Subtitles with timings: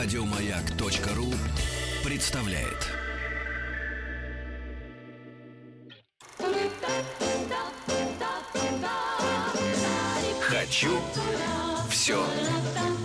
[0.00, 1.34] Радиомаяк.ру
[2.04, 2.86] представляет.
[10.40, 11.00] Хочу
[11.90, 12.24] все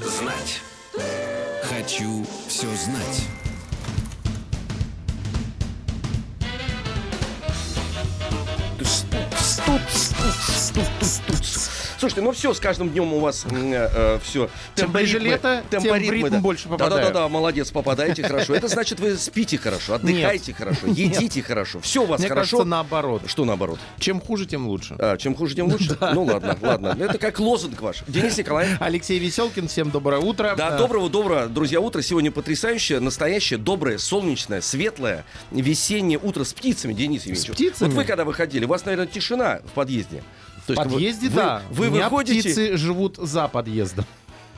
[0.05, 0.61] знать.
[1.63, 3.27] Хочу все знать.
[12.03, 14.49] Слушайте, ну все, с каждым днем у вас э, все.
[14.75, 17.01] Чем ближе лето, тем ритм больше попадаю.
[17.01, 18.53] Да-да-да, молодец, попадаете хорошо.
[18.53, 21.79] Это значит, вы спите хорошо, отдыхаете хорошо, едите хорошо.
[21.79, 22.57] Все у вас Мне хорошо.
[22.57, 23.21] кажется, наоборот.
[23.27, 23.79] Что наоборот?
[23.99, 24.97] Чем хуже, тем лучше.
[24.99, 25.97] А, чем хуже, тем лучше?
[26.13, 26.97] Ну ладно, ладно.
[26.99, 28.03] Это как лозунг ваш.
[28.05, 28.75] Денис Николаевич.
[28.81, 30.55] Алексей Веселкин, всем доброе утро.
[30.57, 36.53] Да, Э, доброго, доброго, друзья, утро сегодня потрясающее, настоящее, доброе, солнечное, светлое, весеннее утро с
[36.53, 37.49] птицами, Денис Евгеньевич.
[37.53, 37.87] птицами?
[37.87, 40.21] Вот вы когда выходили, у вас, наверное, тишина в подъезде.
[40.65, 41.61] То есть подъезде, вы, да.
[41.71, 44.05] Вы выходите птицы живут за подъездом.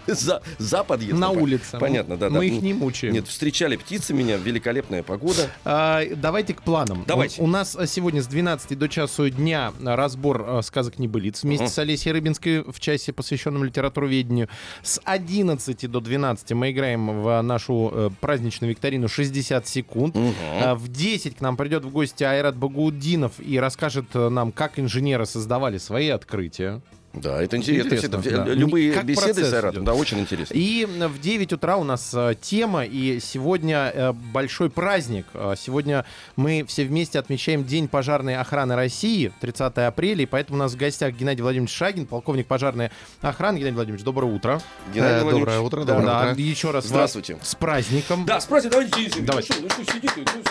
[0.08, 1.20] За, за подъездом.
[1.20, 1.78] На улице.
[1.80, 2.30] Понятно, да.
[2.30, 2.46] Мы да.
[2.46, 3.14] их не мучаем.
[3.14, 5.50] Нет, встречали птицы меня, великолепная погода.
[5.64, 7.04] А, Давайте к планам.
[7.08, 7.42] Давайте.
[7.42, 11.66] У, у нас а, сегодня с 12 до часу дня разбор а, сказок небылиц вместе
[11.66, 11.72] Мгм.
[11.74, 14.50] с Олесей Рыбинской в часе, посвященном литературоведению.
[14.84, 20.16] С 11 до 12 мы играем в нашу э, праздничную викторину 60 секунд.
[20.62, 24.80] А, В 10 к нам придет в гости Айрат Багаудинов и расскажет э, нам, как
[24.80, 26.82] инженеры создавали свои открытия.
[27.16, 27.88] Да, это интересно.
[27.96, 28.54] Интересно, Это, да.
[28.54, 29.84] Любые Как беседы с Айратом, идет.
[29.86, 30.54] да, очень интересно.
[30.54, 35.26] И в 9 утра у нас э, тема, и сегодня э, большой праздник.
[35.34, 36.06] Э, Сегодня
[36.36, 40.78] мы все вместе отмечаем День пожарной охраны России, 30 апреля, и поэтому у нас в
[40.78, 43.58] гостях Геннадий Владимирович Шагин, полковник пожарной охраны.
[43.58, 44.62] Геннадий Владимирович, доброе утро.
[44.94, 46.32] Геннадий Э, Владимирович, доброе утро, да, доброе да.
[46.32, 46.42] утро.
[46.42, 47.38] Еще раз Здравствуйте.
[47.42, 48.26] с праздником.
[48.26, 49.28] Да, спросите, давайте, Денис Евгеньевич.
[49.28, 49.54] Давайте.
[49.62, 50.42] Ну что, ну что сидите, ну,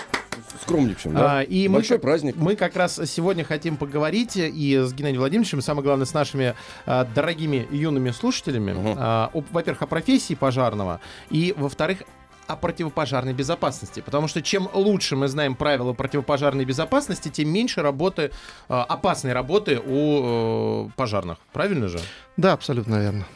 [0.62, 1.38] скромничаем, да?
[1.38, 2.36] А, и Большой мы, праздник.
[2.36, 6.54] Мы как раз сегодня хотим поговорить и с Геннадием Владимировичем, и самое главное, с нашими
[6.86, 8.72] а, дорогими юными слушателями.
[8.72, 8.94] Мгм.
[8.98, 12.02] А, во-первых, о профессии пожарного, и, во-вторых,
[12.46, 14.00] о противопожарной безопасности.
[14.00, 18.30] Потому что чем лучше мы знаем правила противопожарной безопасности, тем меньше работы,
[18.69, 21.38] а, опасной работы у э, пожарных.
[21.53, 22.00] Правильно же?
[22.36, 23.26] Да, абсолютно верно.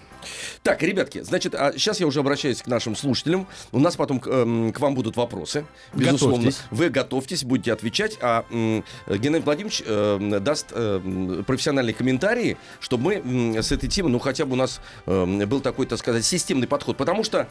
[0.63, 3.47] Так, ребятки, значит, а сейчас я уже обращаюсь к нашим слушателям.
[3.73, 5.65] У нас потом к, эм, к вам будут вопросы.
[5.95, 6.39] Безусловно.
[6.39, 6.63] Готовьтесь.
[6.71, 13.15] Вы готовьтесь, будете отвечать, а м, Геннадий Владимирович эм, даст эм, профессиональные комментарии, чтобы мы
[13.15, 16.67] м, с этой темы, ну, хотя бы у нас эм, был такой, так сказать, системный
[16.67, 16.97] подход.
[16.97, 17.49] Потому что,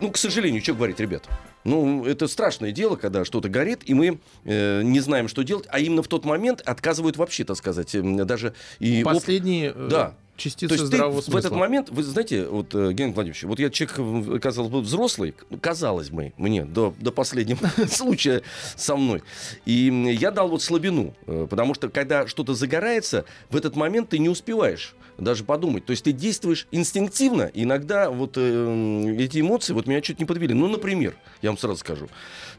[0.00, 1.24] ну, к сожалению, что говорить, ребят?
[1.64, 5.78] Ну, это страшное дело, когда что-то горит, и мы э, не знаем, что делать, а
[5.78, 7.94] именно в тот момент отказывают вообще, так сказать,
[8.26, 9.02] даже и...
[9.04, 10.14] оп- Последние э, Да.
[10.36, 11.38] Частицы то есть ты здравого в смысла.
[11.38, 15.34] этот момент, вы знаете, вот, э, Геннадий Владимирович, вот я человек, э, казалось бы, взрослый,
[15.50, 18.42] ну, казалось бы, мне, до, до последнего случая
[18.76, 19.22] со мной.
[19.66, 24.18] И я дал вот слабину, э, потому что, когда что-то загорается, в этот момент ты
[24.18, 25.84] не успеваешь даже подумать.
[25.84, 30.54] То есть ты действуешь инстинктивно, иногда вот э, эти эмоции вот меня чуть не подвели.
[30.54, 32.08] Ну, например, я вам сразу скажу,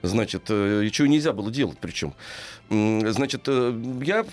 [0.01, 2.13] значит, э, чего нельзя было делать причем.
[2.69, 3.73] М, Значит, э,
[4.03, 4.25] я...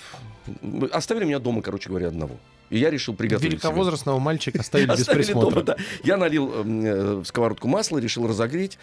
[0.93, 2.37] Оставили меня дома, короче говоря, одного.
[2.71, 3.61] И я решил приготовить себе.
[3.61, 5.51] Великовозрастного мальчика оставили без Оставили присмотра.
[5.51, 5.77] дома, да.
[6.05, 8.79] Я налил э, в сковородку масло, решил разогреть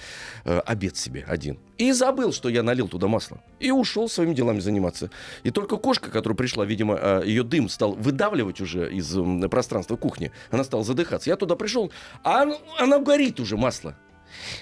[0.46, 1.58] э, обед себе один.
[1.78, 3.42] И забыл, что я налил туда масло.
[3.60, 5.10] И ушел своими делами заниматься.
[5.44, 9.96] И только кошка, которая пришла, видимо, э, ее дым стал выдавливать уже из м, пространства
[9.96, 10.32] кухни.
[10.52, 11.30] Она стала задыхаться.
[11.30, 11.92] Я туда пришел,
[12.24, 13.98] а оно, оно горит уже масло.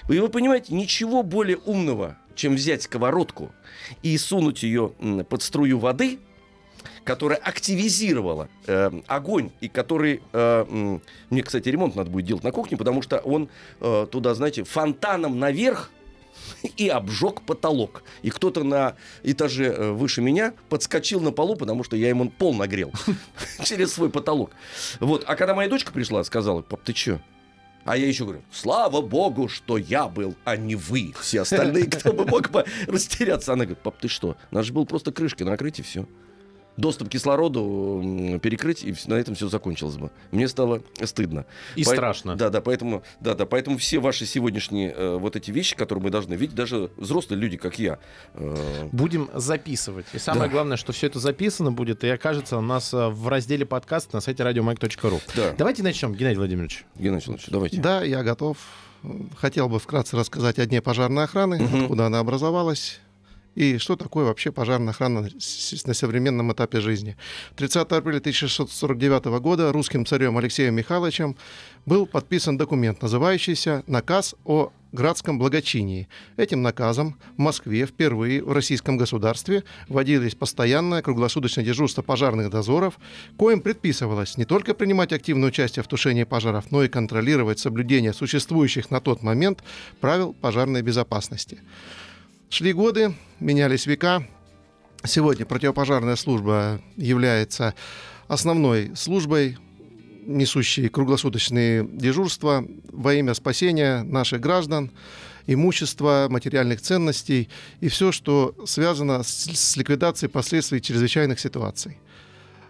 [0.08, 3.52] И вы понимаете, ничего более умного, чем взять сковородку
[4.02, 4.92] и сунуть ее
[5.28, 6.20] под струю воды,
[7.04, 10.98] которая активизировала э, огонь и который э,
[11.30, 13.48] мне, кстати, ремонт надо будет делать на кухне, потому что он
[13.80, 15.90] э, туда, знаете, фонтаном наверх
[16.76, 18.02] и обжег потолок.
[18.22, 22.54] И кто-то на этаже э, выше меня подскочил на полу, потому что я ему пол
[22.54, 22.92] нагрел
[23.64, 24.50] через свой потолок.
[25.00, 25.24] Вот.
[25.26, 27.20] А когда моя дочка пришла, сказала, пап, ты чё?
[27.84, 31.14] А я еще говорю, слава богу, что я был, а не вы.
[31.20, 33.52] Все остальные, кто бы мог бы растеряться.
[33.52, 34.36] Она говорит, пап, ты что?
[34.50, 36.06] Надо же было просто крышкой накрыть и все.
[36.76, 40.10] Доступ к кислороду перекрыть, и на этом все закончилось бы.
[40.30, 41.46] Мне стало стыдно.
[41.74, 42.36] И Пое- страшно.
[42.36, 46.10] Да, да, поэтому, да, да, поэтому все ваши сегодняшние э, вот эти вещи, которые мы
[46.10, 47.98] должны видеть, даже взрослые люди, как я,
[48.34, 50.06] э, Будем записывать.
[50.12, 50.48] И самое Да.
[50.48, 54.20] главное, что все это записано будет и окажется у нас э, в разделе подкаст на
[54.20, 55.20] сайте радиомайк.ру.
[55.34, 55.54] да.
[55.56, 56.84] Давайте начнем, Геннадий Владимирович.
[56.96, 57.80] Геннадий Владимирович, давайте.
[57.80, 58.58] Да, я готов.
[59.38, 61.82] Хотел бы вкратце рассказать о Дне пожарной охраны, Мгм.
[61.82, 63.00] откуда она образовалась
[63.56, 67.16] и что такое вообще пожарная охрана на современном этапе жизни.
[67.56, 71.36] 30 апреля 1649 года русским царем Алексеем Михайловичем
[71.86, 76.08] был подписан документ, называющийся «Наказ о градском благочинии».
[76.36, 82.98] Этим наказом в Москве впервые в российском государстве вводилось постоянное круглосуточное дежурство пожарных дозоров,
[83.38, 88.90] коим предписывалось не только принимать активное участие в тушении пожаров, но и контролировать соблюдение существующих
[88.90, 89.62] на тот момент
[90.00, 91.60] правил пожарной безопасности.
[92.48, 94.24] Шли годы, менялись века.
[95.04, 97.74] Сегодня противопожарная служба является
[98.28, 99.58] основной службой
[100.24, 104.92] несущие круглосуточные дежурства во имя спасения наших граждан,
[105.48, 107.48] имущества, материальных ценностей
[107.80, 111.98] и все, что связано с, с ликвидацией последствий чрезвычайных ситуаций.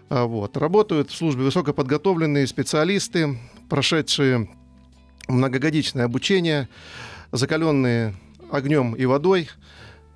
[0.09, 0.57] А вот.
[0.57, 3.37] Работают в службе высокоподготовленные специалисты,
[3.69, 4.49] прошедшие
[5.27, 6.67] многогодичное обучение,
[7.31, 8.15] закаленные
[8.51, 9.49] огнем и водой–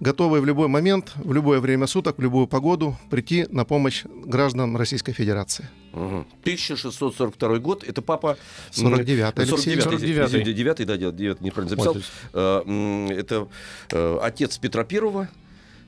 [0.01, 4.75] готовые в любой момент, в любое время суток, в любую погоду прийти на помощь гражданам
[4.75, 5.69] Российской Федерации.
[5.93, 6.25] Угу.
[6.41, 8.37] 1642 год, это папа...
[8.71, 9.79] 49 Алексей.
[9.79, 11.93] 49 49 да, 9 неправильно записал.
[11.93, 13.47] Вот, это
[13.91, 15.29] э, отец Петра Первого,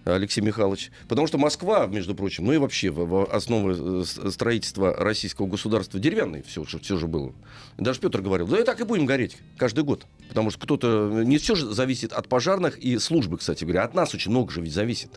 [0.05, 0.91] Алексей Михайлович.
[1.07, 6.43] Потому что Москва, между прочим, ну и вообще в основы э, строительства российского государства деревянные
[6.43, 7.33] все, все же было.
[7.77, 10.05] Даже Петр говорил, да и так и будем гореть каждый год.
[10.27, 11.23] Потому что кто-то...
[11.23, 13.83] Не все же зависит от пожарных и службы, кстати говоря.
[13.83, 15.11] От нас очень много же ведь зависит.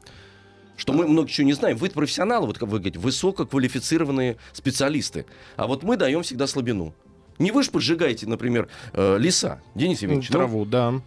[0.76, 1.76] Что мы много чего не знаем.
[1.78, 5.26] Вы профессионалы, вот как вы говорите, высококвалифицированные специалисты.
[5.56, 6.94] А вот мы даем всегда слабину.
[7.38, 10.28] Не вы же поджигаете, например, э, леса, Денис Евгеньевич.
[10.28, 11.02] Траву, да.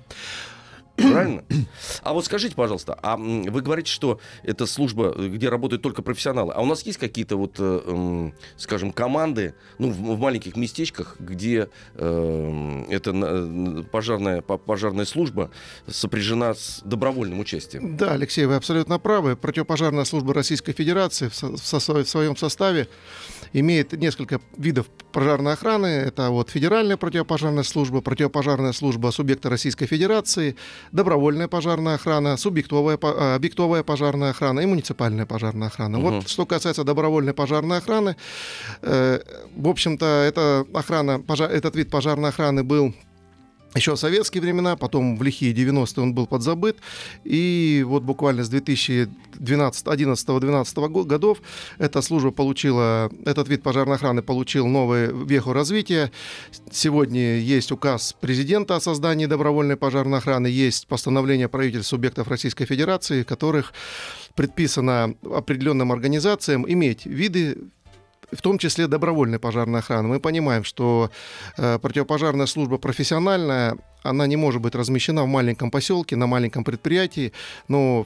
[1.01, 1.43] Правильно?
[2.01, 6.53] А вот скажите, пожалуйста, а вы говорите, что это служба, где работают только профессионалы.
[6.53, 11.69] А у нас есть какие-то вот, э, скажем, команды, ну, в, в маленьких местечках, где
[11.95, 15.51] э, эта пожарная, пожарная служба
[15.87, 17.97] сопряжена с добровольным участием?
[17.97, 19.35] Да, Алексей, вы абсолютно правы.
[19.35, 22.87] Противопожарная служба Российской Федерации в, со, в своем составе
[23.53, 25.87] имеет несколько видов пожарной охраны.
[25.87, 30.55] Это вот федеральная противопожарная служба, противопожарная служба субъекта Российской Федерации,
[30.91, 35.99] добровольная пожарная охрана, субъектовая, а, объектовая пожарная охрана и муниципальная пожарная охрана.
[35.99, 36.09] Угу.
[36.09, 38.15] Вот что касается добровольной пожарной охраны,
[38.81, 39.19] э,
[39.55, 42.93] в общем-то, эта охрана, пожар, этот вид пожарной охраны был
[43.75, 46.77] еще в советские времена, потом в лихие 90-е он был подзабыт.
[47.23, 51.37] И вот буквально с 2011-2012 годов
[51.77, 56.11] эта служба получила, этот вид пожарной охраны получил новое веху развития.
[56.71, 63.21] Сегодня есть указ президента о создании добровольной пожарной охраны, есть постановление правительств субъектов Российской Федерации,
[63.23, 63.73] которых
[64.35, 67.57] предписано определенным организациям иметь виды
[68.31, 70.07] в том числе добровольной пожарной охраны.
[70.07, 71.11] Мы понимаем, что
[71.57, 77.33] э, противопожарная служба профессиональная, она не может быть размещена в маленьком поселке, на маленьком предприятии,
[77.67, 78.05] но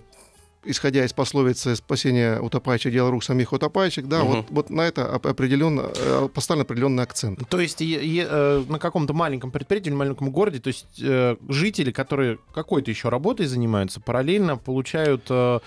[0.66, 4.34] исходя из пословицы «спасение утопающих дело рук самих утопающих», да, угу.
[4.34, 7.40] вот, вот на это определенно, э, поставлен определенный акцент.
[7.50, 11.36] То есть е- е- э, на каком-то маленьком предприятии, в маленьком городе, то есть э,
[11.50, 15.60] жители, которые какой-то еще работой занимаются, параллельно получают э,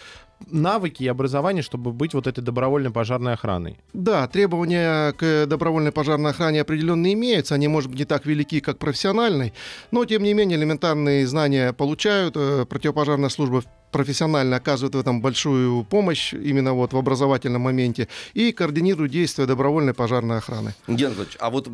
[0.50, 3.79] навыки и образование, чтобы быть вот этой добровольной пожарной охраной.
[3.93, 7.55] Да, требования к добровольной пожарной охране определенно имеются.
[7.55, 9.53] Они, может быть, не так велики, как профессиональной,
[9.91, 12.35] но, тем не менее, элементарные знания получают.
[12.37, 13.62] Э, противопожарная служба
[13.96, 19.94] профессионально оказывают в этом большую помощь именно вот в образовательном моменте и координируют действия добровольной
[19.94, 20.75] пожарной охраны.
[20.87, 21.69] Геннадий а вот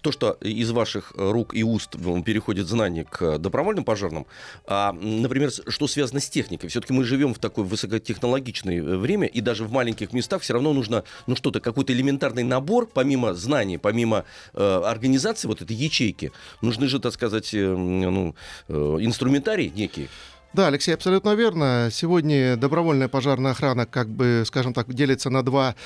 [0.00, 4.26] то, что из ваших рук и уст переходит знание к добровольным пожарным,
[4.66, 6.70] а, например, что связано с техникой?
[6.70, 10.72] Все-таки мы живем в такое высокотехнологичное э, время, и даже в маленьких местах все равно
[10.72, 14.24] нужно ну, что-то, какой-то элементарный набор, помимо знаний, помимо
[14.54, 18.34] э, организации вот этой ячейки, нужны же, так сказать, э, ну,
[18.66, 20.08] э, инструментарий некий.
[20.52, 21.90] Да, Алексей, абсолютно верно.
[21.92, 25.76] Сегодня добровольная пожарная охрана, как бы, скажем так, делится на два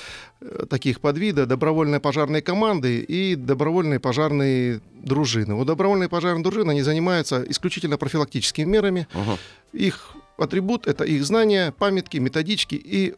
[0.41, 1.45] э, таких подвида.
[1.45, 5.53] Добровольные пожарные команды и добровольные пожарные дружины.
[5.53, 9.07] Вот добровольные пожарные дружины, они занимаются исключительно профилактическими мерами.
[9.13, 9.37] Ага.
[9.71, 13.13] Их атрибут— это их знания, памятки, методички и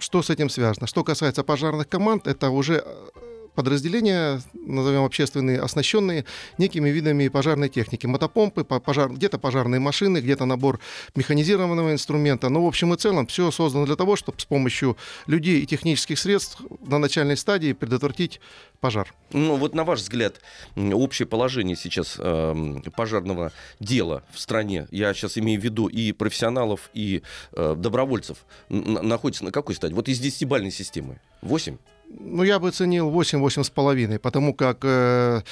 [0.00, 0.88] что с этим связано.
[0.88, 3.10] Что касается пожарных команд, это уже э,
[3.58, 6.24] подразделения, назовем общественные, оснащенные
[6.58, 8.06] некими видами пожарной техники.
[8.06, 10.78] Мотопомпы, пожар, где-то пожарные машины, где-то набор
[11.16, 12.50] механизированного инструмента.
[12.50, 14.96] Но в общем и целом все создано для того, чтобы с помощью
[15.26, 18.40] людей и технических средств на начальной стадии предотвратить
[18.78, 19.12] пожар.
[19.32, 20.40] Ну вот на ваш взгляд,
[20.76, 23.50] общее положение сейчас э, пожарного
[23.80, 27.22] дела в стране, я сейчас имею в виду и профессионалов, и
[27.54, 28.38] э, добровольцев,
[28.68, 29.94] находится на какой стадии?
[29.94, 31.18] Вот из десятибальной системы.
[31.42, 31.76] 8?
[32.10, 35.42] Ну, я бы ценил 8-8,5, потому как э,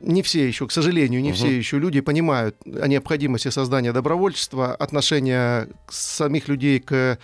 [0.00, 1.36] не все еще, к сожалению, не Мгм.
[1.36, 7.18] все еще люди понимают о необходимости создания добровольчества, отношения самих людей к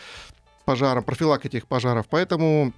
[0.64, 2.06] пожарам, профилактике этих пожаров.
[2.08, 2.72] Поэтому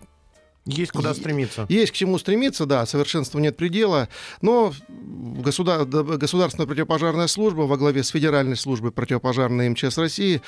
[0.66, 1.64] Есть куда стремиться.
[1.68, 4.08] есть к чему стремиться, да, совершенству нет предела,
[4.42, 10.42] но государ- да, государственная противопожарная служба во главе с Федеральной службой противопожарной МЧС России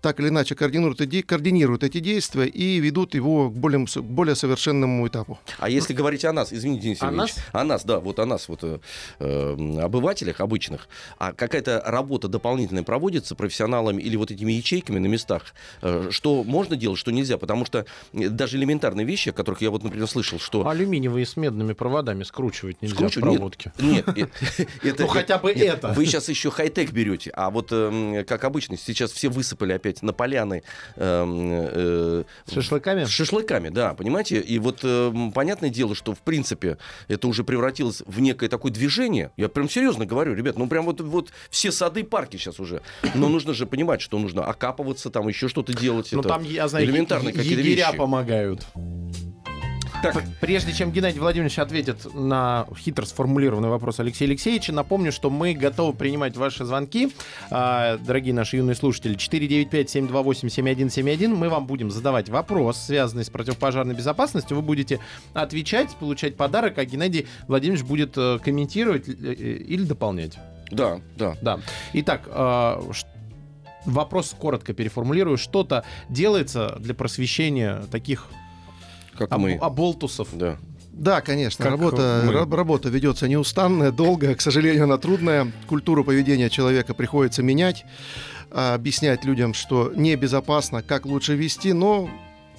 [0.00, 4.34] так или иначе координируют, эти- координируют эти действия и ведут его к более, к более
[4.36, 5.38] совершенному этапу.
[5.58, 7.36] А если говорить о нас, извините, Денис О нас?
[7.52, 8.78] о нас, да, вот о нас, вот э,
[9.18, 15.52] э, обывателях обычных, а какая-то работа дополнительная проводится профессионалами или вот этими ячейками на местах,
[15.82, 19.70] э, что можно делать, что нельзя, потому что э, даже элементарные вещи, о которых я
[19.70, 23.14] вот, например, слышал, что Алюминиевые с медными проводами скручивать нельзя в Нет.
[23.14, 23.72] проводке.
[23.78, 24.06] Нет,
[24.82, 25.02] это...
[25.02, 25.88] Ну, хотя бы это.
[25.88, 30.12] Вы сейчас еще хай-тек берете, а вот, эм, как обычно, сейчас все высыпали опять на
[30.12, 30.62] поляны
[30.96, 33.04] эм, э, С шашлыками?
[33.04, 34.40] шашлыками, да, понимаете?
[34.40, 39.30] И вот эм, понятное дело, что, в принципе, это уже превратилось в некое такое движение.
[39.36, 42.82] Я прям серьезно говорю, ребят, ну прям вот, вот все сады, парки сейчас уже.
[43.14, 46.08] Но нужно же понимать, что нужно окапываться, там еще что-то делать.
[46.12, 47.96] Ну там, я знаю, элементарные какие-то вещи.
[47.96, 48.66] помогают.
[50.02, 55.54] Так, Прежде чем Геннадий Владимирович ответит на хитро сформулированный вопрос Алексея Алексеевича, напомню, что мы
[55.54, 57.12] готовы принимать ваши звонки.
[57.50, 61.34] А, Дорогие наши юные слушатели, 495-728-7171.
[61.34, 64.56] Мы вам будем задавать вопрос, связанный с противопожарной безопасностью.
[64.56, 65.00] Вы будете
[65.34, 70.38] отвечать, получать подарок, а Геннадий Владимирович будет э, комментировать э, э, или дополнять.
[70.70, 71.36] да, да.
[71.42, 71.58] Да.
[71.94, 73.04] Итак, а, ш-
[73.84, 75.38] вопрос коротко переформулирую.
[75.38, 78.28] Что-то делается для просвещения таких
[79.18, 79.54] Как об- мы.
[79.56, 80.28] оболтусов?
[80.32, 80.56] Да.
[80.92, 82.32] Да, конечно, Как работа, мы.
[82.32, 85.52] работа ведется неустанная, долгая, к сожалению, она трудная.
[85.68, 87.84] Культуру поведения человека приходится менять,
[88.50, 92.10] а, объяснять людям, что небезопасно, как лучше вести, но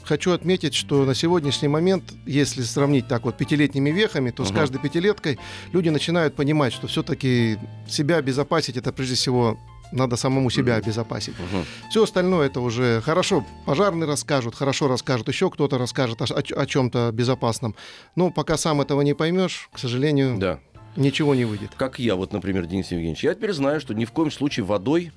[0.04, 4.58] хочу отметить, что на сегодняшний момент, если сравнить так вот пятилетними вехами, то с Мгм.
[4.58, 5.38] каждой пятилеткой
[5.74, 7.58] люди начинают понимать, что все-таки
[7.89, 9.58] себя обезопасить, это прежде всего
[9.91, 11.36] надо самому себя обезопасить.
[11.39, 11.65] Мгм.
[11.89, 13.46] Все остальное это уже хорошо.
[13.65, 17.75] Пожарные расскажут, хорошо расскажут, еще кто-то расскажет о, чем-то безопасном.
[18.15, 20.60] Но пока сам этого не поймешь, к сожалению, Да.
[20.96, 21.72] ничего не выйдет.
[21.77, 23.24] Как я, вот, например, Денис Евгеньевич.
[23.24, 25.12] Я теперь знаю, что ни в коем случае водой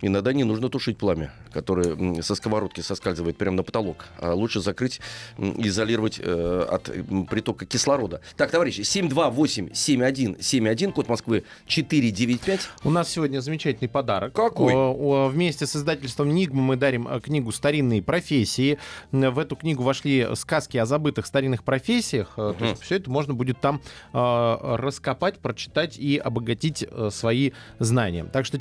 [0.00, 4.06] иногда не нужно тушить пламя, которое со сковородки соскальзывает прямо на потолок.
[4.18, 5.00] А лучше закрыть,
[5.38, 6.90] изолировать э, от
[7.28, 8.20] притока кислорода.
[8.36, 12.70] Так, товарищи, 728-7171, код Москвы 495.
[12.84, 14.32] У нас сегодня замечательный подарок.
[14.32, 14.74] Какой?
[14.74, 18.78] О, о, Вместе с издательством «Нигма» мы дарим э, книгу «Старинные профессии».
[19.12, 22.32] В эту книгу вошли сказки о забытых старинных профессиях.
[22.36, 23.80] Э, То есть все это можно будет там
[24.12, 28.24] э, раскопать, прочитать и обогатить э, свои знания.
[28.24, 28.58] Так что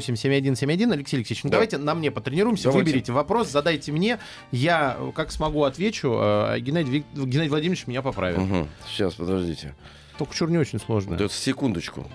[0.00, 0.92] 495-728-7171.
[0.92, 1.56] Алексей Алексеевич, ну Да.
[1.56, 2.64] давайте на мне потренируемся.
[2.64, 2.84] Давайте.
[2.90, 4.18] Выберите вопрос, задайте мне.
[4.52, 6.12] Я, как смогу, отвечу.
[6.18, 8.40] а Геннадий, Вик- Геннадий Владимирович меня поправит.
[8.88, 9.74] Сейчас, подождите.
[10.18, 11.16] Только чур не очень сложно.
[11.16, 12.06] Да, секундочку.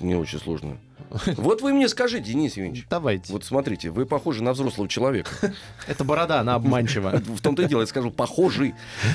[0.00, 0.76] Не очень сложно.
[1.36, 2.86] Вот вы мне скажите, Денис Евгеньевич.
[2.88, 3.32] Давайте.
[3.32, 5.30] Вот смотрите, вы похожи на взрослого человека.
[5.86, 7.10] Это борода, она обманчива.
[7.26, 8.74] В том-то и дело, я скажу, похожий.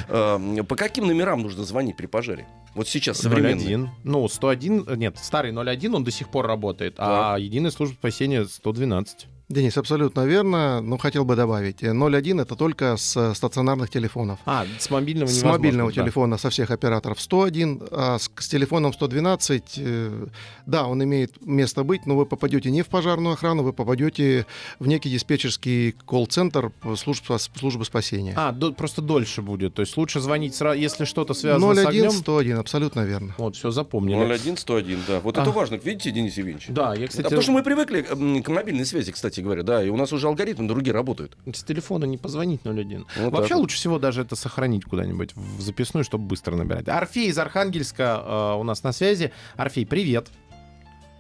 [0.10, 2.48] Эм, По каким номерам нужно звонить при пожаре?
[2.74, 3.68] Вот сейчас современные.
[3.68, 3.90] 01.
[4.04, 8.46] Ну, 101, э, нет, старый 01, он до сих пор работает, а единая служба спасения
[8.46, 9.28] 112.
[9.52, 11.84] Денис, абсолютно верно, но хотел бы добавить.
[11.84, 14.40] э, 01 это только с стационарных телефонов.
[14.46, 16.02] А, с мобильного С мобильного да.
[16.02, 20.26] телефона со всех операторов 101, а с, с телефоном 112, э,
[20.66, 24.46] да, он имеет место быть, но вы попадете не в пожарную охрану, вы попадете
[24.80, 28.34] в некий диспетчерский колл-центр служб, службы спасения.
[28.38, 29.74] А, до- просто дольше будет.
[29.74, 32.12] То есть лучше звонить сразу, если что-то связано с 01 огнем.
[32.12, 33.36] 101, абсолютно верно.
[33.38, 34.16] Вот, все запомнили.
[34.18, 35.20] 01 101, да.
[35.20, 35.42] Вот А.
[35.42, 35.76] это важно.
[35.76, 36.68] Видите, Денис Евгеньевич?
[36.70, 39.90] Да, я, А кстати, потому что мы привыкли к мобильной связи, кстати говоря, да, и
[39.90, 41.38] у нас уже алгоритмы другие работают.
[41.54, 43.06] с телефона не позвонить 01.
[43.18, 46.88] Вот Вообще лучше всего даже это сохранить куда-нибудь в записную, чтобы быстро набирать.
[46.88, 49.32] Орфей из Архангельска э, у нас на связи.
[49.56, 50.30] Орфей, привет.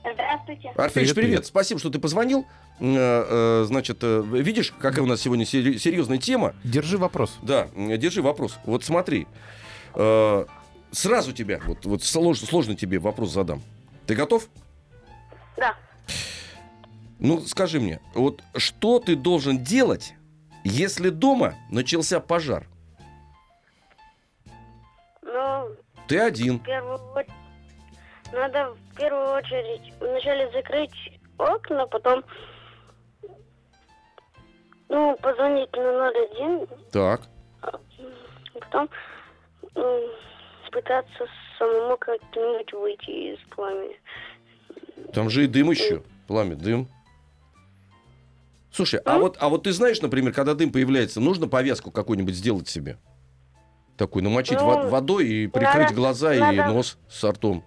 [0.01, 0.69] Здравствуйте.
[0.69, 1.45] Орфеич, Привет, привет, привет.
[1.45, 2.45] Спасибо, что ты позвонил.
[2.79, 6.55] Э, э, Значит, э, видишь, какая у нас сегодня серьезная тема?
[6.63, 7.37] Держи вопрос.
[7.43, 8.57] Да, держи вопрос.
[8.65, 9.27] Вот смотри.
[10.93, 13.61] Сразу тебя, вот, вот сложно, сложно тебе вопрос задам.
[14.07, 14.49] Ты готов?
[15.55, 15.75] Да.
[17.21, 20.15] Ну, скажи мне, вот что ты должен делать,
[20.63, 22.67] если дома начался пожар?
[25.21, 25.67] Ну,
[26.07, 26.57] Ты один.
[26.59, 27.31] в первую очередь,
[28.33, 32.23] надо в первую очередь вначале закрыть окна, потом
[34.89, 37.21] ну, позвонить на 01, Так.
[38.59, 38.89] потом
[39.75, 40.01] м,
[40.71, 41.27] пытаться
[41.59, 43.99] самому как-нибудь выйти из пламени.
[45.13, 46.01] Там же и дым еще.
[46.27, 46.87] Пламя, дым.
[48.71, 52.69] Слушай, а вот, а вот ты знаешь, например, когда дым появляется, нужно повязку какую-нибудь сделать
[52.69, 52.97] себе?
[53.97, 57.63] Такую, намочить Ну, во- водой и прикрыть надо- глаза и надо- нос с ртом.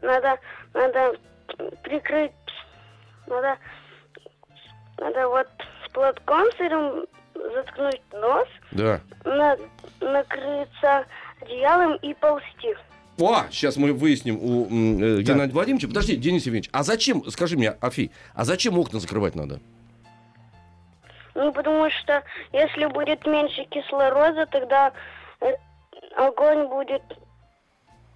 [0.00, 0.38] надо,
[0.72, 1.16] надо
[1.82, 2.30] прикрыть,
[3.26, 3.58] надо,
[4.98, 5.48] надо вот
[5.86, 9.00] с платком сырым заткнуть нос, Да.
[9.24, 9.56] на-
[10.00, 11.04] накрыться
[11.42, 12.74] одеялом и ползти.
[13.18, 15.88] О, сейчас мы выясним у э, Геннадия Владимировича.
[15.88, 19.60] Подожди, Денис Евгеньевич, а зачем, скажи мне, Афи, а зачем окна закрывать надо?
[21.36, 24.92] Ну, потому что если будет меньше кислорода, тогда
[25.42, 25.46] э,
[26.16, 27.02] огонь будет...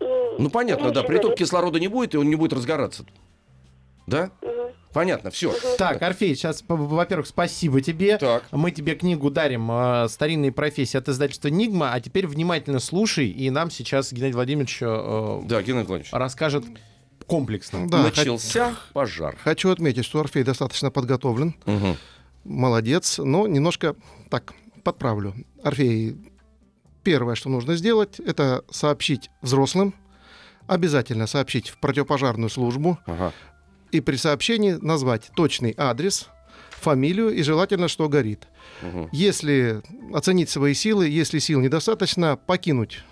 [0.00, 3.04] м, Ну, понятно, да, приток кислорода не будет, и он не будет разгораться.
[4.06, 4.30] Да?
[4.42, 4.72] Мгм.
[4.92, 5.52] Понятно, все.
[5.78, 8.16] Так, Орфей, сейчас, во-первых, спасибо тебе.
[8.18, 8.42] Так.
[8.50, 13.50] Мы тебе книгу дарим э, «Старинные профессии» от издательства «Нигма», а теперь внимательно слушай, и
[13.50, 14.86] нам сейчас Геннадий Владимирович э,
[15.44, 16.08] Да, Геннадий Владимирович.
[16.12, 16.64] расскажет
[17.28, 17.86] комплексно.
[17.88, 19.36] Да, хот- Начался пожар.
[19.44, 21.54] хочу отметить, что Орфей достаточно подготовлен.
[21.66, 21.96] Мгм.
[22.44, 23.96] Молодец, но немножко
[24.30, 25.34] так подправлю.
[25.62, 26.16] Орфей,
[27.02, 29.94] первое, что нужно сделать, это сообщить взрослым,
[30.66, 33.32] обязательно сообщить в противопожарную службу Ага.
[33.90, 36.28] и при сообщении назвать точный адрес,
[36.70, 38.48] фамилию и желательно, что горит.
[38.82, 39.08] Мгм.
[39.12, 39.82] Если
[40.14, 43.04] оценить свои силы, если сил недостаточно, покинуть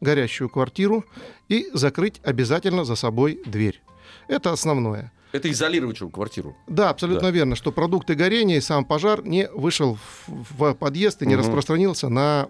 [0.00, 1.04] горящую квартиру
[1.48, 3.80] и закрыть обязательно за собой дверь.
[4.28, 5.12] Это основное.
[5.34, 6.56] Это изолировать чтобы квартиру.
[6.68, 9.98] Да, абсолютно верно, что продукты горения и сам пожар не вышел
[10.28, 11.42] в, подъезд и не Мгм.
[11.44, 12.48] распространился на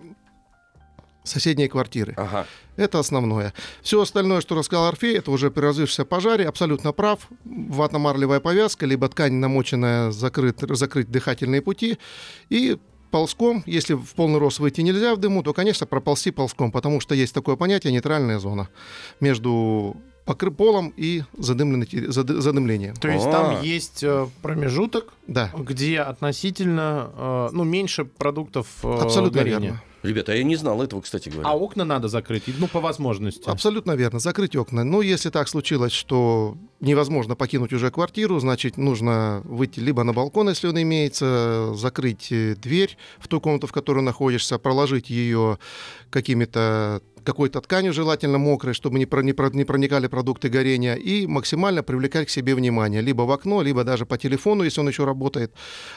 [1.23, 2.13] соседние квартиры.
[2.19, 2.47] Ага.
[2.77, 3.55] Это основное.
[3.81, 7.27] Все остальное, что рассказал Орфей, это уже при разрывшемся пожаре, абсолютно прав.
[7.47, 11.97] Ватно-марлевая повязка, либо ткань намоченная, закрыть, закрыть дыхательные пути.
[12.51, 12.77] И
[13.11, 17.15] ползком, если в полный рост выйти нельзя в дыму, то, конечно, проползти ползком, потому что
[17.15, 18.69] есть такое понятие нейтральная зона
[19.21, 22.95] между покры полом и задымленной те- зады- задымлением.
[22.97, 29.41] То есть там есть э, промежуток, Да, где относительно, э, ну, меньше продуктов э, абсолютно
[29.41, 29.61] горения.
[29.61, 29.83] верно.
[30.03, 31.49] Ребята, а я не знал этого, кстати говоря.
[31.49, 33.49] А окна надо закрыть, ну, по возможности.
[33.49, 34.19] Абсолютно верно.
[34.19, 34.85] Закрыть окна.
[34.85, 40.51] Но если так случилось, что невозможно покинуть уже квартиру, значит, нужно выйти либо на балкон,
[40.51, 42.29] если он имеется, закрыть
[42.61, 45.59] дверь в ту комнату, в которой находишься, проложить ее
[46.11, 51.27] какими-то какой-то тканью, желательно мокрой, чтобы не, про- не про- не проникали продукты горения, и
[51.27, 53.01] максимально привлекать к себе внимание.
[53.03, 55.53] Либо в окно, либо даже по телефону, если он еще работает,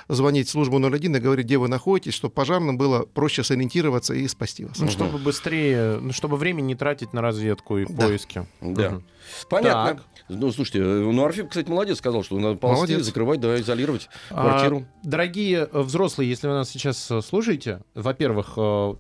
[0.08, 4.28] звонить в службу 01 и говорить, где вы находитесь, чтобы пожарным было проще сориентироваться и
[4.28, 4.80] спасти вас.
[4.80, 8.08] Ну, чтобы быстрее, ну, чтобы время не тратить на разведку и Да.
[8.08, 8.48] поиски.
[8.62, 8.90] Да.
[8.92, 9.04] Мгм.
[9.50, 9.96] Понятно.
[9.96, 10.04] Так.
[10.30, 13.06] Ну, слушайте, э, ну, Арфик, кстати, молодец, сказал, что надо ползти, Молодец.
[13.06, 14.86] закрывать, да, изолировать А, квартиру.
[15.04, 18.58] дорогие э, взрослые, если вы нас сейчас э, слушаете, во-первых,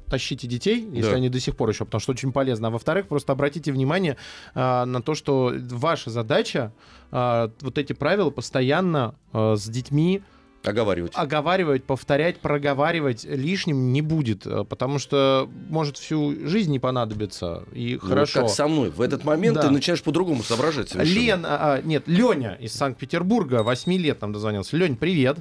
[0.10, 1.18] тащите детей, если Да.
[1.18, 2.70] они до сих пор еще, потому что очень полезно.
[2.70, 4.16] А во-вторых, просто обратите внимание
[4.56, 6.72] э, на то, что ваша задача
[7.12, 10.24] э, вот эти правила постоянно э, с детьми
[10.68, 11.12] Оговаривать.
[11.16, 17.64] оговаривать, повторять, проговаривать лишним не будет, э, потому что может всю жизнь не понадобиться.
[17.74, 18.42] И Ну, хорошо.
[18.42, 18.90] как со мной.
[18.90, 19.62] В этот момент Да.
[19.64, 21.20] ты начинаешь по-другому соображать совершенно.
[21.20, 24.76] Лен, а, а, нет, Леня из Санкт-Петербурга, 8 лет нам дозвонился.
[24.78, 25.38] Лень, привет.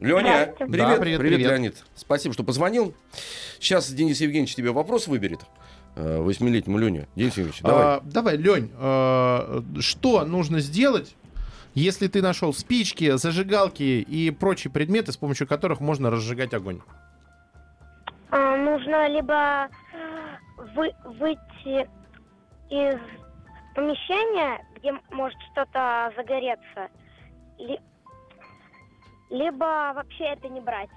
[0.00, 1.50] Леня, привет, Да, привет, привет, привет.
[1.50, 1.76] Леонид.
[1.94, 2.92] Спасибо, что позвонил.
[3.60, 5.40] Сейчас Денис Евгеньевич тебе вопрос выберет.
[5.94, 7.06] э, Восьмилетнему Лене.
[7.14, 7.84] Денис Евгеньевич, давай.
[7.84, 11.14] А, давай, Лень, а, что нужно сделать,
[11.74, 16.80] если ты нашел спички, зажигалки и прочие предметы, с помощью которых можно разжигать огонь?
[18.30, 19.68] А, нужно либо
[20.74, 21.88] вы- выйти
[22.70, 22.98] из
[23.74, 26.88] помещения, где может что-то загореться,
[27.58, 27.80] ли-
[29.30, 30.88] либо вообще это не брать.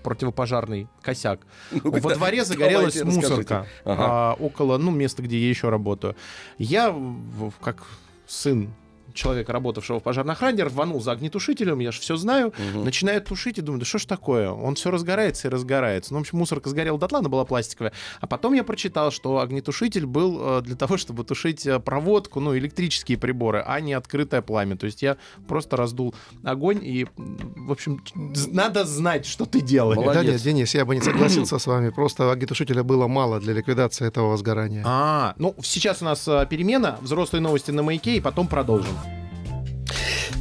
[0.04, 1.40] противопожарный косяк.
[1.72, 4.04] Ну-ка, Во да, дворе загорелась мусорка Ага.
[4.06, 6.16] а, около, ну, места, где я еще работаю.
[6.58, 6.96] Я,
[7.62, 7.84] как
[8.28, 8.74] сын
[9.14, 12.84] человека, работавшего в пожарной охране, рванул за огнетушителем, я же все знаю, Мгм.
[12.86, 14.50] начинаю тушить и думаю, да что ж такое?
[14.52, 16.14] Он все разгорается и разгорается.
[16.14, 17.94] Ну, в общем, мусорка сгорела дотла, она была пластиковая.
[18.22, 22.58] А потом я прочитал, что огнетушитель был э, для того, чтобы тушить э, проводку, ну,
[22.58, 24.76] электрические приборы, а не открытое пламя.
[24.78, 28.04] То есть я просто раздул огонь и, в общем,
[28.52, 29.98] надо знать, что ты делаешь.
[29.98, 30.24] Молодец.
[30.26, 31.90] Да нет, Денис, я бы не согласился с вами.
[31.90, 34.84] Просто огнетушителя было мало для ликвидации этого возгорания.
[34.86, 38.94] А, ну сейчас у нас э, перемена, взрослые новости на маяке, и потом продолжим.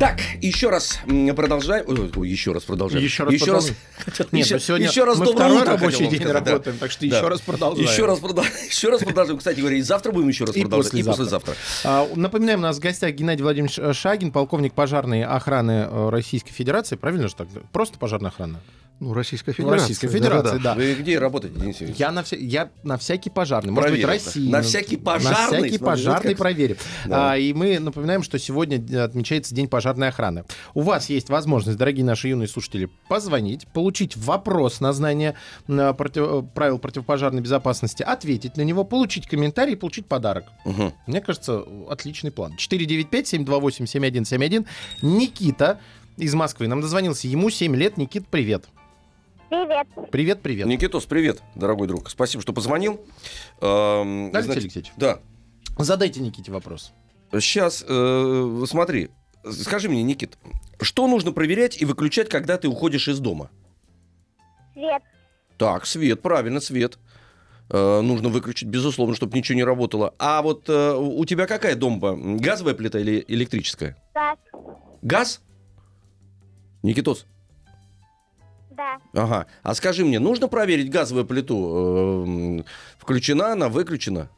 [0.02, 0.98] Так, еще раз
[1.36, 1.84] продолжаем.
[2.24, 3.04] Еще раз продолжаем.
[3.04, 3.66] Еще раз еще раз.
[3.66, 4.28] продолжаем.
[4.32, 6.50] Нет, еще, сегодня еще раз мы доброе второй утро, рабочий день сказать, да.
[6.50, 7.16] работаем, так что Да.
[7.18, 7.88] еще раз продолжаем.
[7.88, 8.56] Еще раз, продолжаем.
[8.68, 9.38] еще раз продолжим.
[9.38, 10.94] Кстати говоря, и завтра будем еще раз И продолжать.
[10.94, 11.52] И послезавтра.
[11.52, 11.54] послезавтра.
[11.84, 16.96] А, Напоминаем, у нас в гостях Геннадий Владимирович Шагин, полковник пожарной охраны э, Российской Федерации.
[16.96, 17.46] Правильно же так?
[17.70, 18.60] Просто пожарная охрана?
[19.02, 19.80] Ну, Российская Федерация.
[19.80, 20.74] Российской Федерации, да.
[20.74, 21.80] Вы где работаете, Денис?
[21.98, 23.72] Я на, вся- я на всякий пожарный.
[23.72, 24.08] Может Проверим.
[24.08, 24.48] быть, Россия.
[24.52, 26.76] На всякий пожарный, На всякий смотри, пожарный как- проверим.
[27.06, 27.32] Да.
[27.32, 30.44] А, и мы напоминаем, что сегодня отмечается День пожарной охраны.
[30.74, 35.34] У вас есть возможность, дорогие наши юные слушатели, позвонить, получить вопрос на знание
[35.66, 40.44] э, против- правил противопожарной безопасности, ответить на него, получить комментарий и получить подарок.
[40.64, 40.92] Мгм.
[41.08, 42.52] Мне кажется, отличный план.
[42.56, 44.64] 495-728-7171.
[45.02, 45.80] Никита
[46.16, 47.26] из Москвы нам дозвонился.
[47.26, 47.96] Ему 7 лет.
[47.96, 48.62] Никит, привет.
[48.62, 48.68] Привет.
[50.10, 50.66] Привет, привет.
[50.66, 52.08] Никитос, привет, дорогой друг.
[52.08, 53.04] Спасибо, что позвонил.
[53.60, 54.92] Эм, Алексей значит, Алексеевич.
[54.96, 55.18] Да.
[55.76, 56.92] Задайте Никите вопрос.
[57.32, 59.10] Сейчас, э, смотри,
[59.44, 60.38] скажи мне, Никит,
[60.80, 63.50] что нужно проверять и выключать, когда ты уходишь из дома?
[64.72, 65.02] Свет.
[65.58, 66.98] Так, свет, правильно, свет.
[67.68, 70.14] Э, нужно выключить, безусловно, чтобы ничего не работало.
[70.18, 72.16] А вот э, у тебя какая домба?
[72.16, 74.02] Газовая плита или электрическая?
[74.14, 74.38] Газ.
[75.02, 75.40] Газ?
[76.82, 77.26] Никитос?
[78.76, 78.98] Да.
[79.14, 79.46] Ага.
[79.62, 82.24] А скажи мне, нужно проверить газовую плиту?
[82.26, 82.64] Эм,
[82.98, 84.28] Включена она, выключена?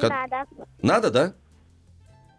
[0.00, 0.44] Как- Надо.
[0.82, 1.32] Надо, да?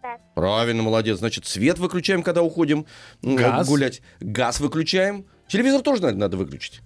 [0.01, 0.17] Да.
[0.35, 1.19] Правильно, молодец.
[1.19, 2.85] Значит, свет выключаем, когда уходим
[3.21, 3.67] м, Газ.
[3.67, 4.01] гулять.
[4.21, 5.25] Газ выключаем.
[5.47, 6.81] Телевизор тоже надо, надо выключить.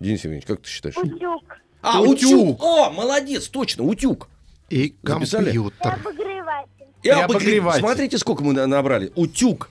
[0.00, 0.96] Денис Евгеньевич, как ты считаешь?
[0.96, 1.42] Утюг.
[1.80, 2.14] А, Утюг.
[2.30, 2.62] утюг.
[2.62, 4.28] О, молодец, точно, утюг.
[4.68, 5.44] И Записали?
[5.50, 5.92] И компьютер.
[5.94, 6.68] обогреватель.
[7.02, 7.80] И, И обогре- обогреватель.
[7.80, 9.12] Смотрите, сколько мы на- набрали.
[9.14, 9.70] Утюг,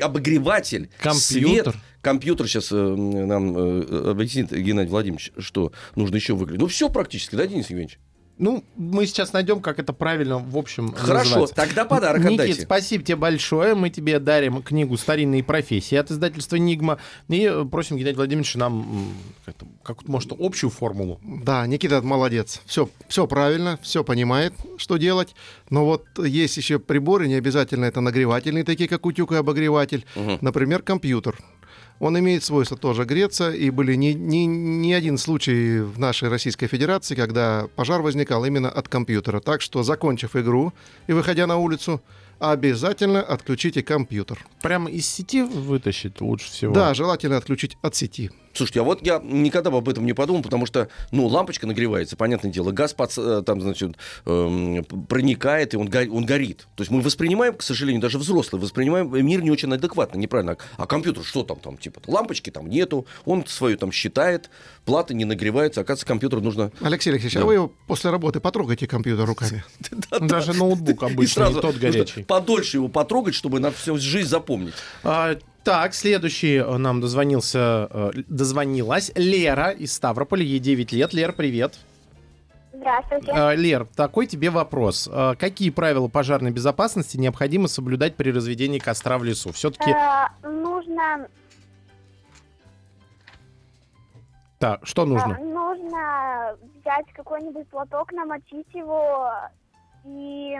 [0.00, 1.72] обогреватель, Компьютер.
[1.72, 1.74] свет.
[2.00, 6.60] Компьютер сейчас нам э, объяснит Геннадий Владимирович, что нужно еще выключить.
[6.60, 7.98] Ну, все практически, да, Денис Евгеньевич?
[8.38, 11.56] Ну, мы сейчас найдем, как это правильно, в общем, Хорошо, называется.
[11.56, 12.62] тогда подарок Никит, отдайте.
[12.62, 13.74] спасибо тебе большое.
[13.74, 16.98] Мы тебе дарим книгу «Старинные профессии» от издательства «Нигма».
[17.28, 19.12] И э, просим Геннадия Владимировича нам
[19.44, 21.20] как-то, какую-то, может, общую формулу.
[21.24, 22.62] Да, Никита молодец.
[22.64, 25.34] Все, все правильно, все понимает, что делать.
[25.68, 30.06] Но вот есть еще приборы, не обязательно это нагревательные, такие как утюг и обогреватель.
[30.14, 30.38] Мгм.
[30.42, 31.36] Например, компьютер.
[32.00, 36.68] Он имеет свойство тоже греться, и были не, не, не один случай в нашей Российской
[36.68, 39.40] Федерации, когда пожар возникал именно от компьютера.
[39.40, 40.72] Так что, закончив игру
[41.08, 42.00] и выходя на улицу,
[42.38, 44.44] обязательно отключите компьютер.
[44.62, 46.72] Прямо из сети вытащить лучше всего.
[46.74, 48.30] Да, желательно отключить от сети.
[48.54, 52.16] Слушайте, а вот я никогда бы об этом не подумал, потому что, ну, лампочка нагревается,
[52.16, 53.92] понятное дело, газ под, э, там, значит,
[54.26, 56.66] эм, проникает, и он, го- он горит.
[56.74, 60.56] То есть мы воспринимаем, к сожалению, даже взрослые, воспринимаем мир не очень адекватно, неправильно.
[60.76, 64.50] А компьютер, что там, там, типа, лампочки там нету, он свою там считает,
[64.84, 66.72] плата не нагревается, оказывается, компьютер нужно...
[66.80, 67.42] Алексей Алексеевич, Да.
[67.42, 69.62] а вы его после работы потрогайте компьютер руками.
[70.20, 72.24] Даже ноутбук обычный, тот нужно горячий.
[72.32, 74.74] Подольше его потрогать, чтобы на всю жизнь запомнить.
[75.02, 81.12] А, так, следующий э, нам дозвонился, э, дозвонилась Лера из Ставрополя, ей 9 лет.
[81.12, 81.78] Лер, привет.
[82.72, 83.32] Здравствуйте.
[83.34, 85.08] А, Лер, такой тебе вопрос.
[85.10, 89.50] А, Какие правила пожарной безопасности необходимо соблюдать при разведении костра в лесу?
[89.52, 91.26] Все-таки, Э, нужно,
[94.58, 95.36] так, что нужно?
[95.40, 99.30] э, нужно взять какой-нибудь платок, намочить его
[100.04, 100.56] и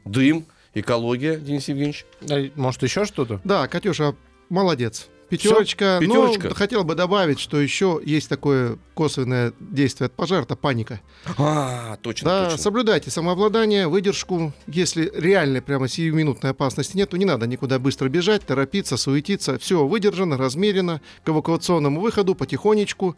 [0.06, 2.06] Дым, экология, Денис Евгеньевич.
[2.30, 3.42] Э, Может, еще что-то?
[3.44, 4.16] Да, Катюша,
[4.50, 5.08] молодец.
[5.30, 5.98] Пятерочка.
[6.00, 6.56] Пятерочка?
[6.56, 11.02] хотел бы добавить, что еще есть такое косвенное действие от пожара, это паника.
[11.38, 12.58] А, точно, Да, точно.
[12.60, 14.54] соблюдайте самообладание, выдержку.
[14.68, 19.60] Если реальной прямо сиюминутной опасности нет, то не надо никуда быстро бежать, торопиться, суетиться.
[19.60, 23.18] Все выдержано, размеренно, к эвакуационному выходу потихонечку,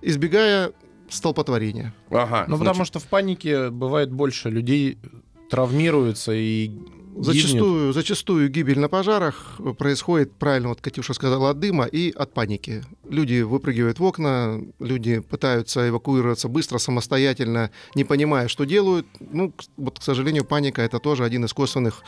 [0.00, 0.72] избегая
[1.12, 1.94] столпотворения.
[2.10, 2.46] Ага.
[2.48, 4.98] Ну, потому что в панике бывает больше людей
[5.50, 7.26] травмируются и гибнет.
[7.26, 12.82] Зачастую, зачастую гибель на пожарах происходит, правильно вот Катюша сказала, от дыма и от паники.
[13.08, 19.06] Люди выпрыгивают в окна, люди пытаются эвакуироваться быстро, самостоятельно, не понимая, что делают.
[19.20, 22.02] Ну, вот, к сожалению, паника— это тоже один из косвенных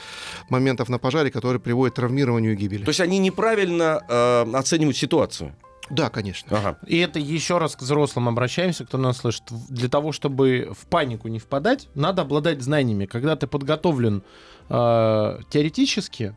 [0.48, 2.84] моментов на пожаре, который приводит к травмированию и гибели.
[2.84, 5.54] То есть они неправильно э, оценивают ситуацию.
[5.90, 6.56] Да, конечно.
[6.56, 6.78] Ага.
[6.86, 9.44] И это еще раз к взрослым обращаемся, кто нас слышит.
[9.68, 13.06] Для того, чтобы в панику не впадать, надо обладать знаниями.
[13.06, 14.22] Когда ты подготовлен
[14.68, 16.36] э, теоретически,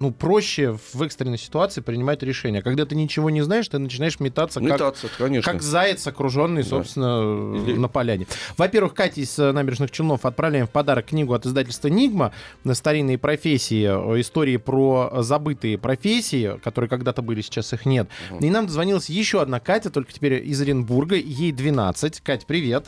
[0.00, 2.62] ну, проще в экстренной ситуации принимать решения.
[2.62, 5.52] Когда ты ничего не знаешь, ты начинаешь метаться, как, Метаться, конечно.
[5.52, 6.68] как заяц, окруженный, Да.
[6.68, 8.26] собственно, Или- на поляне.
[8.58, 12.32] Во-первых, Кате из э, набережных Челнов отправляем в подарок книгу от издательства «Нигма»
[12.64, 18.08] на старинные профессии, э, истории про забытые профессии, которые когда-то были, сейчас их нет.
[18.40, 22.20] И нам дозвонилась еще одна Катя, только теперь из Оренбурга, ей 12.
[22.20, 22.86] Кать, привет.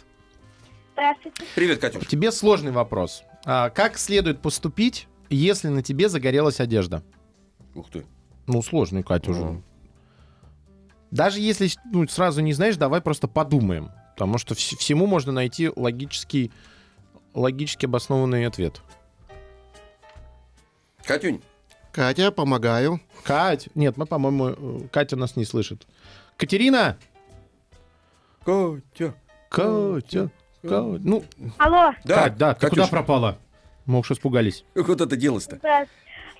[0.94, 1.44] Здравствуйте.
[1.54, 2.06] Привет, Катюш.
[2.06, 3.22] Тебе сложный вопрос.
[3.44, 7.02] А, как следует поступить, если на тебе загорелась одежда?
[7.74, 8.06] Ух ты.
[8.46, 9.62] Ну, сложный, Катя, уже.
[11.10, 13.90] Даже если ну, сразу не знаешь, давай просто подумаем.
[14.14, 16.52] Потому что вс- всему можно найти логический,
[17.34, 18.80] логически обоснованный ответ.
[21.04, 21.42] Катюнь.
[21.92, 23.00] Катя, помогаю.
[23.24, 25.86] Кать, нет, мы, по-моему, э, Катя нас не слышит.
[26.36, 26.98] Катерина!
[28.44, 29.14] Катя.
[29.48, 30.30] Катя!
[30.62, 31.00] Катя.
[31.02, 31.24] Ну,
[31.58, 33.38] Алло, Да, Кать, да, ты Катюш, куда пропала?
[33.86, 34.64] Мы уж испугались.
[34.74, 35.58] Как вот это делать-то?
[35.62, 35.86] да.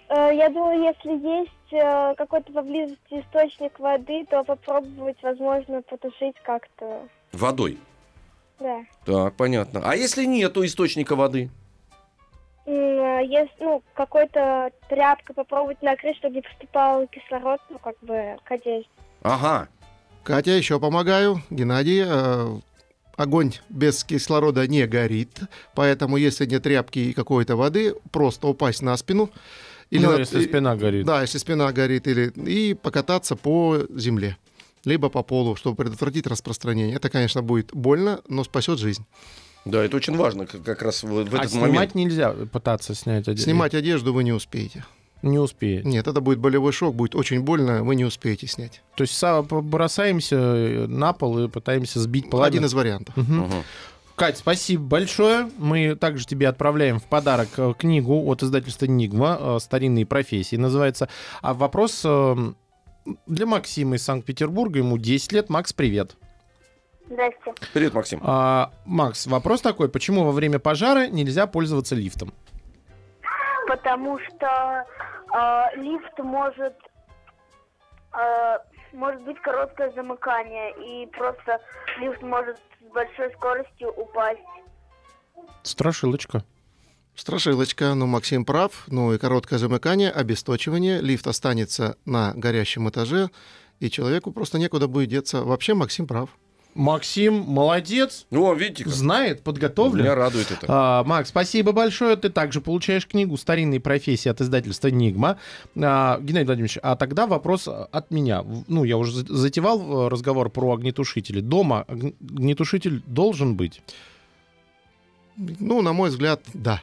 [0.08, 7.02] Э, Я думаю, если есть э, какой-то поблизости источник воды, то попробовать, возможно, потушить как-то.
[7.32, 7.78] Водой.
[8.60, 8.80] Да.
[9.04, 9.80] Так, понятно.
[9.84, 11.50] А если нету источника воды?
[12.66, 18.50] Э, Если, ну, какой-то тряпкой попробовать накрыть, чтобы не поступал кислород, ну, как бы, к
[18.52, 18.88] одежде.
[19.22, 19.68] Ага.
[20.24, 21.42] Катя, еще помогаю.
[21.50, 22.60] Геннадий, э,
[23.16, 25.40] огонь без кислорода не горит,
[25.74, 29.30] поэтому если нет тряпки и какой-то воды, просто упасть на спину.
[29.90, 31.06] ну, на- если спина горит.
[31.06, 34.36] Да, если спина горит, или и покататься по земле,
[34.84, 36.96] либо по полу, чтобы предотвратить распространение.
[36.96, 39.04] Это, конечно, будет больно, но спасет жизнь.
[39.64, 41.94] Да, это очень важно, как, как раз в, в а этот снимать момент.
[41.96, 43.42] нельзя пытаться снять одежду?
[43.42, 44.84] Снимать одежду вы не успеете.
[45.26, 45.86] Не успеете.
[45.88, 48.82] Нет, это будет болевой шок, будет очень больно, вы не успеете снять.
[48.96, 52.48] То есть бросаемся э, на пол и пытаемся сбить половину.
[52.48, 53.16] Один из вариантов.
[53.16, 53.40] Мгм.
[53.40, 53.64] Мгм.
[54.14, 55.50] Кать, спасибо большое.
[55.58, 59.36] Мы также тебе отправляем в подарок э, книгу от издательства «Нигма».
[59.38, 61.08] э, «Старинные профессии» называется.
[61.42, 62.02] А вопрос
[63.26, 64.78] для Максима из Санкт-Петербурга.
[64.78, 65.50] Ему 10 лет.
[65.50, 66.16] Макс, привет.
[67.08, 67.54] Здрасте.
[67.72, 68.20] Привет, Максим.
[68.22, 69.88] А, Макс, вопрос такой.
[69.88, 72.32] Почему во время пожара нельзя пользоваться лифтом?
[73.66, 74.86] Потому что
[75.34, 76.76] э, лифт может
[78.12, 78.58] э,
[78.92, 81.60] может быть короткое замыкание, и просто
[81.98, 84.40] лифт может с большой скоростью упасть.
[85.62, 86.44] Страшилочка.
[87.14, 93.30] Страшилочка, ну Максим прав, ну и короткое замыкание, обесточивание, лифт останется на горящем этаже,
[93.80, 95.42] и человеку просто некуда будет деться.
[95.42, 96.30] Вообще Максим прав.
[96.76, 98.26] Максим, молодец.
[98.30, 98.92] О, видите, как.
[98.92, 100.04] Знает, подготовлен.
[100.04, 100.66] Меня радует это.
[100.68, 102.16] А, Макс, спасибо большое.
[102.16, 105.38] Ты также получаешь книгу «Старинные профессии» от издательства «Нигма».
[105.74, 108.44] А, Геннадий Владимирович, а тогда вопрос от меня.
[108.68, 111.40] Ну, я уже за- затевал э, разговор про огнетушители.
[111.40, 113.80] Дома огн- огнетушитель должен быть?
[115.36, 116.82] Ну, на мой взгляд, да.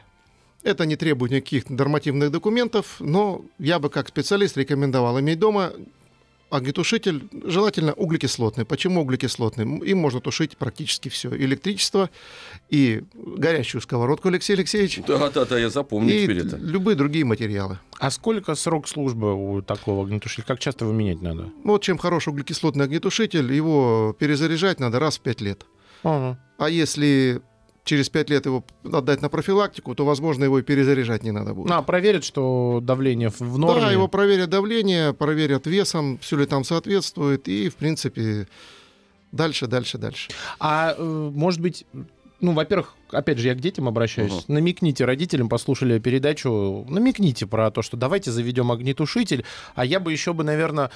[0.63, 5.71] Это не требует никаких нормативных документов, но я бы как специалист рекомендовал иметь дома
[6.53, 8.65] огнетушитель, желательно углекислотный.
[8.65, 9.65] Почему углекислотный?
[9.89, 11.35] Им можно тушить практически все.
[11.35, 12.09] Электричество
[12.69, 16.57] и горящую сковородку, Алексей Алексеевич, Да, да, да, я запомню и теперь это.
[16.57, 17.79] любые другие материалы.
[17.99, 20.45] А сколько срок службы у такого огнетушителя?
[20.45, 21.43] Как часто его менять надо?
[21.63, 25.65] Ну, Вот чем хороший углекислотный огнетушитель, его перезаряжать надо раз в 5 лет.
[26.03, 26.39] Ага.
[26.57, 27.41] А если
[27.83, 31.71] через 5 лет его отдать на профилактику, то, возможно, его и перезаряжать не надо будет.
[31.71, 33.81] А, проверят, что давление в- норме?
[33.81, 38.47] Да, его проверят давление, проверят весом, все ли там соответствует, и, в принципе,
[39.31, 40.31] дальше, дальше, дальше.
[40.59, 41.85] А, э, может быть,
[42.39, 44.31] ну, во-первых, опять же, я к детям обращаюсь.
[44.31, 44.43] Мгм.
[44.47, 49.45] Намекните родителям, послушали передачу, намекните про то, что давайте заведем огнетушитель.
[49.75, 50.91] А я бы еще бы, наверное,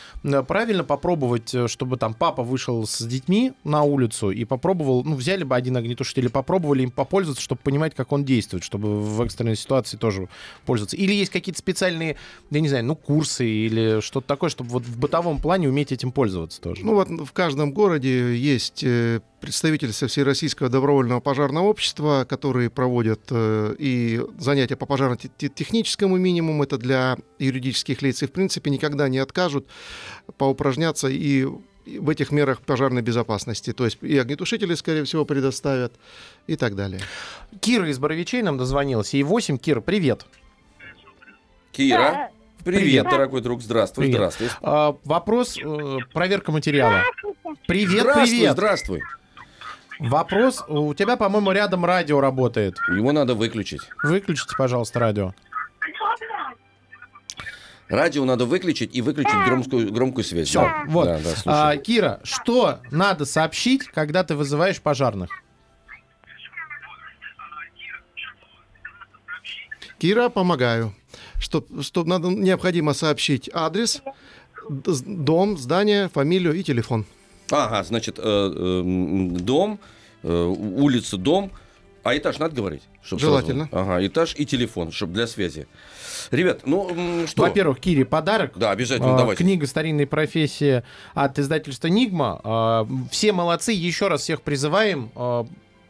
[0.48, 5.44] правильно попробовать, э, чтобы там папа вышел с детьми на улицу и попробовал, ну, взяли
[5.44, 9.56] бы один огнетушитель и попробовали им попользоваться, чтобы понимать, как он действует, чтобы в экстренной
[9.56, 10.30] ситуации тоже
[10.66, 10.98] пользоваться.
[10.98, 12.18] Или есть какие-то специальные,
[12.50, 16.12] я не знаю, ну, курсы или что-то такое, чтобы вот в бытовом плане уметь этим
[16.12, 16.86] пользоваться тоже.
[16.86, 23.76] Ну вот в каждом городе есть э, представительство Всероссийского добровольного пожарного общества, которые проводят э,
[23.78, 29.68] и занятия по пожарно-техническому минимуму, это для юридических лиц, и в принципе никогда не откажут
[30.38, 31.46] поупражняться и
[31.86, 33.74] в этих мерах пожарной безопасности.
[33.74, 35.94] То есть и огнетушители, скорее всего, предоставят
[36.46, 37.02] и так далее.
[37.62, 39.14] Кира из Боровичей нам дозвонилась.
[39.14, 39.58] Ей 8.
[39.58, 40.26] Кира, привет.
[41.72, 42.32] Кира,
[42.66, 43.10] привет, Привет.
[43.10, 44.34] дорогой друг, здравствуй, Привет.
[44.34, 44.50] здравствуй.
[44.62, 47.04] А, вопрос, э, проверка материала.
[47.68, 48.52] Привет, здравствуй, привет.
[48.54, 49.02] здравствуй.
[50.00, 52.78] Вопрос, у тебя, по-моему, рядом радио работает.
[52.90, 53.82] Его надо выключить.
[54.04, 55.34] Выключите, пожалуйста, радио.
[57.88, 60.50] Радио надо выключить и выключить громкую, громкую связь.
[60.50, 61.06] Все, Да, вот.
[61.06, 61.34] Да, да.
[61.46, 65.30] А, Кира, что надо сообщить, когда ты вызываешь пожарных?
[70.00, 70.94] Кира, помогаю.
[71.40, 74.02] Что, что надо, необходимо сообщить адрес,
[74.70, 77.06] дом, здание, фамилию и телефон.
[77.52, 78.82] Ага, значит, э, э,
[79.40, 79.80] дом,
[80.24, 81.52] э, улица, дом.
[82.04, 82.84] А этаж надо говорить?
[83.02, 83.68] Чтоб Желательно.
[83.70, 85.68] сразу- Ага, этаж и телефон, чтобы для связи.
[86.32, 87.42] Ребят, ну что?
[87.44, 88.54] Во-первых, Кире подарок.
[88.56, 89.44] Да, обязательно, А, давайте.
[89.44, 90.84] Книга «Старинные профессии»
[91.14, 92.40] от издательства «Нигма».
[92.44, 95.12] А, Все молодцы, еще раз всех призываем.
[95.16, 95.46] а,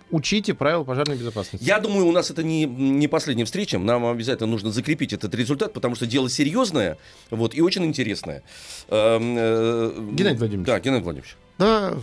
[0.10, 1.66] Учите правила пожарной безопасности.
[1.66, 3.78] Я думаю, у нас это не, не последняя встреча.
[3.78, 6.98] Нам обязательно нужно закрепить этот результат, потому что дело серьезное
[7.30, 8.42] вот, и очень интересное.
[8.88, 10.66] Эм, э, Геннадий Владимирович.
[10.66, 11.36] Да, Геннадий Владимирович.
[11.58, 11.96] Да,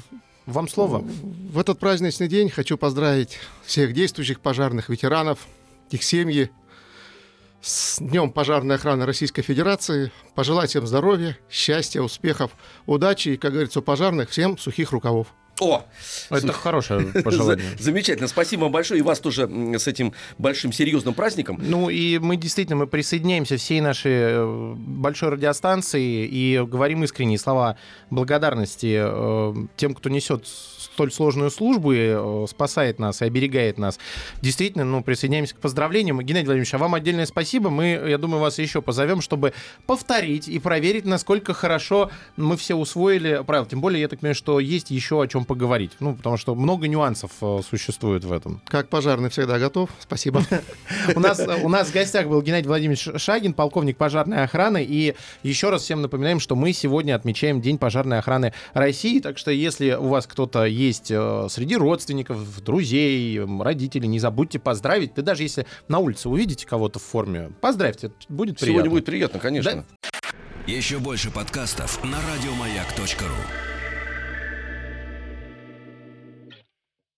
[0.46, 0.98] Вам слово.
[0.98, 5.46] в этот праздничный день хочу поздравить всех действующих пожарных ветеранов,
[5.90, 6.50] их семьи
[7.62, 10.12] с Днем пожарной охраны Российской Федерации.
[10.34, 12.50] Пожелать всем здоровья, счастья, успехов,
[12.84, 15.28] удачи и, как говорится, у пожарных всем сухих рукавов.
[15.60, 15.84] О,
[16.30, 17.64] Это хорошее пожелание.
[17.78, 18.26] За- Замечательно.
[18.28, 18.98] Спасибо вам большое.
[19.00, 21.58] И вас тоже с этим большим серьезным праздником.
[21.62, 27.76] Ну и мы действительно мы присоединяемся всей нашей э, большой радиостанции и говорим искренние слова
[28.10, 33.98] благодарности э, тем, кто несет столь сложную службу и э, спасает нас и оберегает нас.
[34.42, 36.20] Действительно, ну, присоединяемся к поздравлениям.
[36.20, 37.70] Геннадий Владимирович, а вам отдельное спасибо.
[37.70, 39.52] Мы, я думаю, вас еще позовем, чтобы
[39.86, 43.68] повторить и проверить, насколько хорошо мы все усвоили правила.
[43.68, 45.92] Тем более, я так понимаю, что есть еще о чем поговорить.
[46.00, 48.60] Ну, потому что много нюансов э, существует в этом.
[48.66, 49.90] Как пожарный всегда готов.
[50.00, 50.42] Спасибо.
[51.14, 54.84] У нас, у нас в гостях был Геннадий Владимирович Шагин, полковник пожарной охраны.
[54.84, 59.20] И еще раз всем напоминаем, что мы сегодня отмечаем День пожарной охраны России.
[59.20, 65.14] Так что если у вас кто-то есть э, среди родственников, друзей, родителей, не забудьте поздравить.
[65.14, 68.66] Да даже если на улице увидите кого-то в форме, поздравьте, это будет приятно.
[68.66, 69.72] Сегодня будет приятно, конечно.
[69.72, 69.84] Да.
[70.66, 73.73] Еще больше подкастов на радиомаяк.ру.